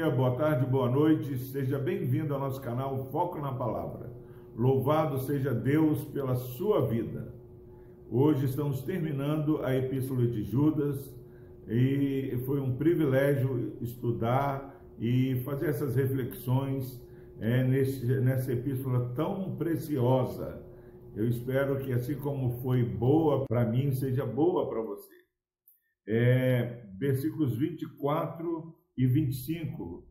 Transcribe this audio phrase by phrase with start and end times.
[0.00, 1.36] dia, boa tarde, boa noite.
[1.36, 4.10] Seja bem-vindo ao nosso canal Foco na Palavra.
[4.56, 7.34] Louvado seja Deus pela sua vida.
[8.10, 11.14] Hoje estamos terminando a Epístola de Judas
[11.68, 16.98] e foi um privilégio estudar e fazer essas reflexões
[17.38, 20.64] é, nesse, nessa epístola tão preciosa.
[21.14, 25.12] Eu espero que, assim como foi boa para mim, seja boa para você.
[26.08, 30.06] É, versículos 24 e 25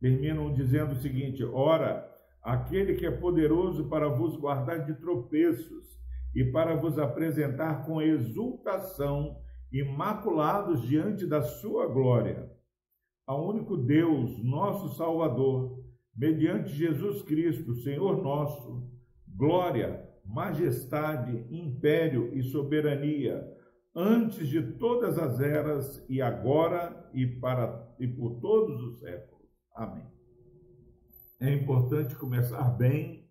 [0.00, 2.10] terminam dizendo o seguinte: Ora,
[2.42, 6.00] aquele que é poderoso para vos guardar de tropeços
[6.34, 9.36] e para vos apresentar com exultação,
[9.70, 12.50] imaculados diante da sua glória.
[13.26, 15.84] Ao único Deus, nosso Salvador,
[16.16, 18.90] mediante Jesus Cristo, Senhor nosso,
[19.28, 23.46] glória, majestade, império e soberania
[23.94, 27.66] antes de todas as eras e agora e para
[28.02, 29.48] e por todos os séculos.
[29.76, 30.04] Amém.
[31.40, 33.30] É importante começar bem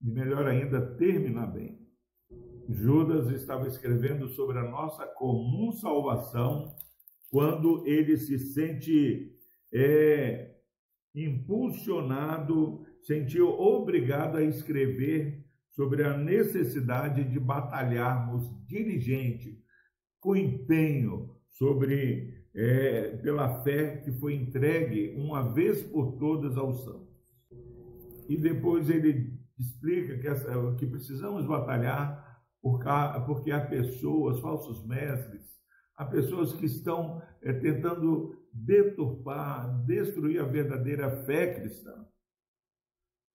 [0.00, 1.86] e melhor ainda terminar bem.
[2.66, 6.74] Judas estava escrevendo sobre a nossa comum salvação
[7.28, 9.36] quando ele se sente
[9.70, 10.56] é,
[11.14, 19.62] impulsionado, sentiu obrigado a escrever sobre a necessidade de batalharmos diligente,
[20.18, 27.08] com empenho, sobre é, pela fé que foi entregue uma vez por todas aos santos.
[28.28, 32.28] E depois ele explica que, essa, que precisamos batalhar
[33.26, 35.42] porque há pessoas, falsos mestres,
[35.96, 42.06] há pessoas que estão é, tentando deturpar, destruir a verdadeira fé cristã.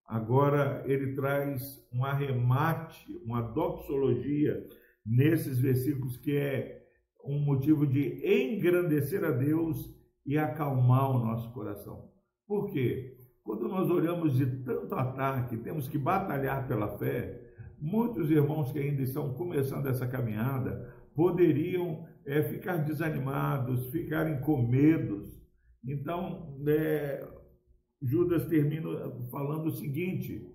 [0.06, 4.64] Agora ele traz um arremate, uma doxologia
[5.04, 6.75] nesses versículos que é
[7.26, 12.10] um motivo de engrandecer a Deus e acalmar o nosso coração.
[12.46, 13.16] Por quê?
[13.42, 17.40] Quando nós olhamos de tanto ataque, temos que batalhar pela fé,
[17.80, 25.40] muitos irmãos que ainda estão começando essa caminhada poderiam é, ficar desanimados, ficarem com medos.
[25.84, 27.26] Então, é,
[28.02, 28.88] Judas termina
[29.30, 30.46] falando o seguinte,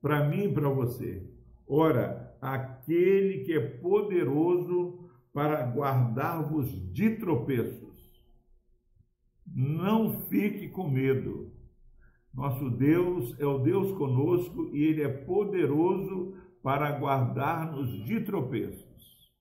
[0.00, 1.28] para mim e para você:
[1.66, 5.03] ora, aquele que é poderoso
[5.34, 7.92] para guardar-vos de tropeços.
[9.44, 11.52] Não fique com medo.
[12.32, 19.32] Nosso Deus é o Deus conosco e Ele é poderoso para guardar-nos de tropeços.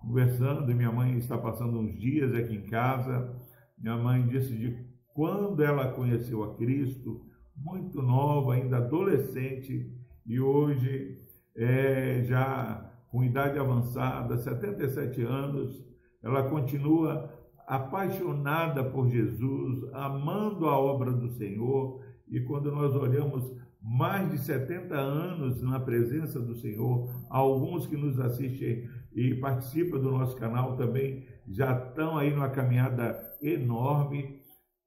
[0.00, 3.38] Conversando, minha mãe está passando uns dias aqui em casa.
[3.76, 9.92] Minha mãe disse de quando ela conheceu a Cristo, muito nova, ainda adolescente,
[10.24, 11.20] e hoje
[11.54, 15.84] é, já com idade avançada, 77 anos,
[16.22, 17.32] ela continua
[17.66, 24.94] apaixonada por Jesus, amando a obra do Senhor, e quando nós olhamos mais de 70
[24.94, 31.26] anos na presença do Senhor, alguns que nos assistem e participam do nosso canal também
[31.46, 34.38] já estão aí numa caminhada enorme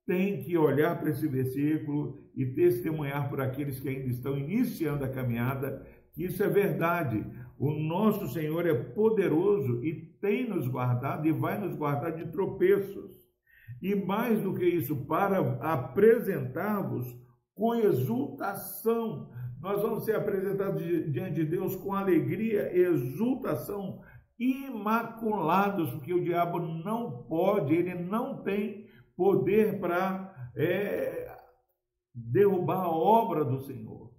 [0.06, 5.10] tem que olhar para esse versículo e testemunhar por aqueles que ainda estão iniciando a
[5.10, 5.86] caminhada
[6.18, 7.26] isso é verdade.
[7.58, 13.12] O nosso Senhor é poderoso e tem nos guardado e vai nos guardar de tropeços.
[13.82, 17.08] E mais do que isso, para apresentar-vos
[17.54, 19.30] com exultação.
[19.60, 24.02] Nós vamos ser apresentados diante de Deus com alegria, exultação,
[24.40, 31.38] imaculados, porque o diabo não pode, ele não tem poder para é,
[32.14, 34.11] derrubar a obra do Senhor.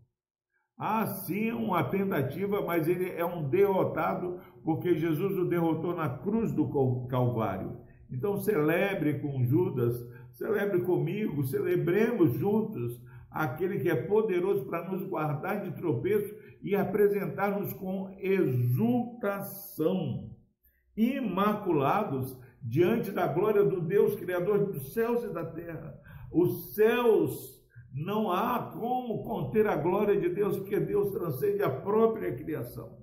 [0.78, 6.52] Há sim uma tentativa, mas ele é um derrotado, porque Jesus o derrotou na cruz
[6.52, 6.68] do
[7.08, 7.78] Calvário.
[8.10, 9.96] Então celebre com Judas,
[10.32, 13.00] celebre comigo, celebremos juntos
[13.30, 19.56] aquele que é poderoso para nos guardar de tropeço e apresentar-nos com exultação,
[20.96, 25.98] imaculados diante da glória do Deus Criador dos céus e da terra.
[26.30, 27.61] Os céus
[27.94, 33.02] não há como conter a glória de Deus, porque Deus transcende a própria criação.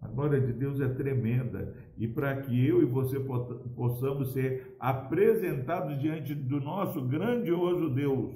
[0.00, 6.00] A glória de Deus é tremenda e para que eu e você possamos ser apresentados
[6.00, 8.34] diante do nosso grandioso Deus,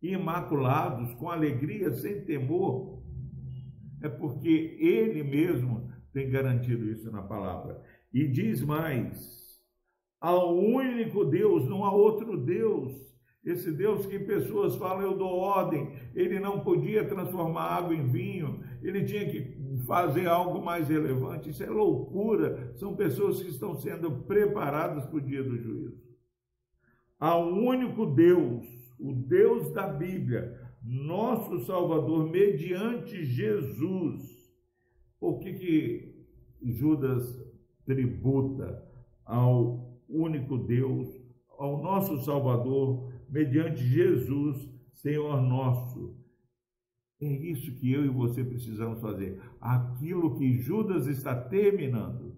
[0.00, 3.02] imaculados, com alegria, sem temor,
[4.02, 7.82] é porque Ele mesmo tem garantido isso na palavra.
[8.12, 9.39] E diz mais:
[10.20, 13.10] ao único Deus, não há outro Deus.
[13.42, 18.60] Esse Deus que pessoas falam, eu dou ordem, ele não podia transformar água em vinho,
[18.82, 19.56] ele tinha que
[19.86, 21.48] fazer algo mais relevante.
[21.48, 22.70] Isso é loucura.
[22.76, 25.98] São pessoas que estão sendo preparadas para o dia do juízo.
[27.18, 28.66] Um único Deus,
[28.98, 34.22] o Deus da Bíblia, nosso Salvador, mediante Jesus.
[35.18, 36.26] O que, que
[36.62, 37.38] Judas
[37.86, 38.82] tributa
[39.24, 41.08] ao único Deus,
[41.58, 46.18] ao nosso Salvador, mediante Jesus, Senhor nosso.
[47.20, 49.38] É isso que eu e você precisamos fazer.
[49.60, 52.34] Aquilo que Judas está terminando.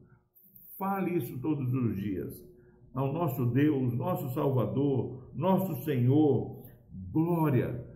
[0.76, 2.44] Fale isso todos os dias.
[2.92, 6.64] Ao nosso Deus, nosso Salvador, nosso Senhor,
[7.12, 7.86] glória.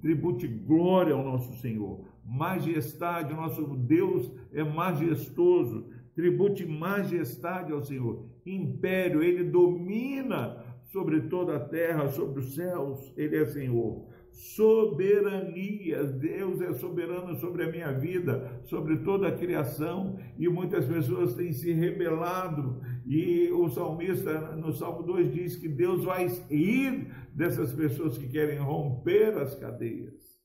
[0.00, 2.08] Tribute glória ao nosso Senhor.
[2.24, 5.90] Majestade, o nosso Deus é majestoso.
[6.14, 8.31] Tribute majestade ao Senhor.
[8.44, 10.62] Império, ele domina
[10.92, 14.06] sobre toda a terra, sobre os céus, Ele é Senhor.
[14.30, 21.34] Soberania, Deus é soberano sobre a minha vida, sobre toda a criação, e muitas pessoas
[21.34, 27.72] têm se rebelado, e o salmista no Salmo 2 diz que Deus vai ir dessas
[27.72, 30.40] pessoas que querem romper as cadeias.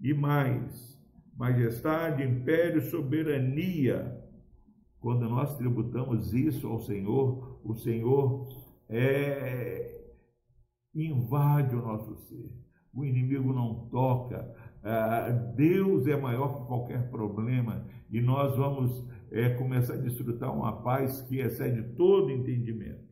[0.00, 0.98] E mais,
[1.36, 4.19] majestade, império, soberania.
[5.00, 8.46] Quando nós tributamos isso ao Senhor, o Senhor
[8.88, 10.04] é,
[10.94, 12.52] invade o nosso ser.
[12.92, 14.54] O inimigo não toca.
[14.82, 20.82] Ah, Deus é maior que qualquer problema e nós vamos é, começar a desfrutar uma
[20.82, 23.08] paz que excede todo entendimento.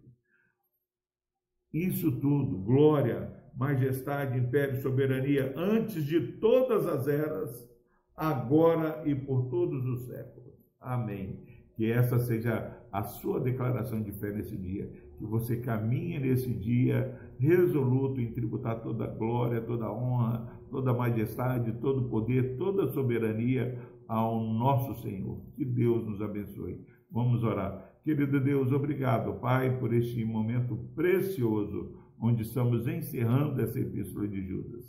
[1.72, 7.68] Isso tudo, glória, majestade, império, soberania, antes de todas as eras,
[8.16, 10.54] agora e por todos os séculos.
[10.80, 11.47] Amém.
[11.78, 17.18] Que essa seja a sua declaração de fé nesse dia que você caminhe nesse dia
[17.38, 22.56] resoluto em tributar toda a glória, toda a honra, toda a majestade, todo o poder,
[22.56, 25.40] toda a soberania ao nosso Senhor.
[25.56, 26.80] Que Deus nos abençoe.
[27.10, 27.98] Vamos orar.
[28.04, 34.84] Querido Deus, obrigado, Pai, por este momento precioso onde estamos encerrando essa epístola de Judas.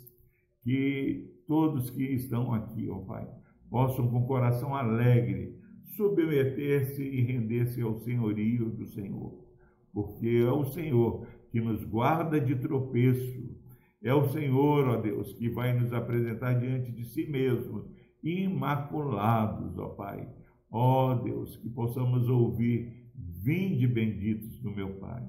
[0.62, 3.28] Que todos que estão aqui, ó Pai,
[3.68, 5.58] possam com coração alegre
[5.96, 9.50] submeter-se e render-se ao senhorio do Senhor
[9.92, 13.58] porque é o Senhor que nos guarda de tropeço.
[14.02, 17.84] É o Senhor, ó Deus, que vai nos apresentar diante de si mesmo,
[18.22, 20.26] imaculados, ó Pai.
[20.70, 25.22] Ó Deus, que possamos ouvir, vinde benditos do meu Pai.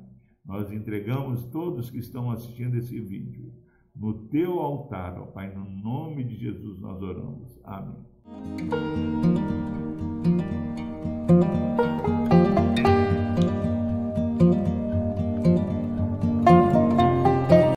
[0.46, 3.52] Nós entregamos todos que estão assistindo esse vídeo
[3.96, 7.60] no teu altar, ó Pai, no nome de Jesus nós oramos.
[7.64, 8.06] Amém.
[11.42, 11.91] you